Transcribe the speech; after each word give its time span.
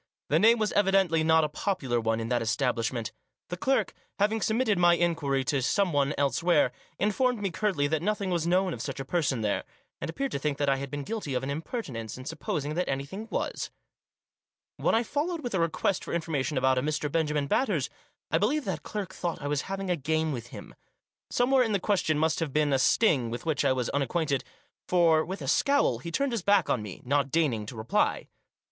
The 0.29 0.39
name 0.39 0.57
was 0.57 0.71
evidently 0.71 1.23
not 1.23 1.43
a 1.43 1.47
popular 1.47 2.01
one 2.01 2.19
in 2.19 2.29
that 2.29 2.41
establishment. 2.41 3.11
The 3.49 3.55
clerk, 3.57 3.93
having 4.17 4.41
submitted 4.41 4.79
my 4.79 4.95
inquiry 4.95 5.43
to 5.43 5.61
someone 5.61 6.15
elsewhere, 6.17 6.71
informed 6.97 7.39
me 7.39 7.51
curtly 7.51 7.85
that 7.85 8.01
nothing 8.01 8.31
was 8.31 8.47
known 8.47 8.73
of 8.73 8.81
such 8.81 8.99
a 8.99 9.05
person 9.05 9.41
there, 9.41 9.63
and 9.99 10.09
appeared 10.09 10.31
to 10.31 10.39
think 10.39 10.57
that 10.57 10.69
I 10.69 10.77
had 10.77 10.89
been 10.89 11.03
guilty 11.03 11.35
of 11.35 11.43
an 11.43 11.51
impertinence 11.51 12.17
in 12.17 12.25
supposing 12.25 12.73
that 12.73 12.89
any 12.89 13.05
thing 13.05 13.27
was. 13.29 13.69
When 14.77 14.95
I 14.95 15.03
followed 15.03 15.41
with 15.41 15.53
a 15.53 15.59
request 15.59 16.03
for 16.03 16.13
information 16.15 16.57
about 16.57 16.79
a 16.79 16.81
Mr. 16.81 17.11
Benjamin 17.11 17.45
Batters, 17.45 17.87
I 18.31 18.39
believe 18.39 18.65
that 18.65 18.81
clerk 18.81 19.13
thought 19.13 19.39
I 19.39 19.45
was 19.47 19.69
having 19.69 19.91
a 19.91 19.95
game 19.95 20.31
with 20.31 20.47
him. 20.47 20.73
Somewhere 21.29 21.61
in 21.61 21.73
the 21.73 21.79
question 21.79 22.17
must 22.17 22.39
have 22.39 22.51
been 22.51 22.73
a 22.73 22.79
sting, 22.79 23.29
with 23.29 23.45
which 23.45 23.63
I 23.63 23.71
was 23.71 23.87
unacquainted; 23.89 24.43
for, 24.87 25.23
with 25.23 25.43
a 25.43 25.47
scowl, 25.47 25.99
he 25.99 26.09
turned 26.11 26.31
his 26.31 26.41
back 26.41 26.71
on 26.71 26.81
me, 26.81 27.03
not 27.05 27.29
deigning 27.29 27.67
to 27.67 27.75
reply. 27.75 28.29